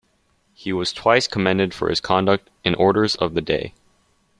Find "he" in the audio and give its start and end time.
0.55-0.73